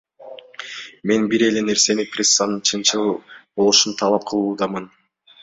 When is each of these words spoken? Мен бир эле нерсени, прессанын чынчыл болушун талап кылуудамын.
Мен 1.11 1.27
бир 1.33 1.43
эле 1.47 1.63
нерсени, 1.67 2.05
прессанын 2.15 2.65
чынчыл 2.71 3.05
болушун 3.61 3.97
талап 4.03 4.27
кылуудамын. 4.33 4.91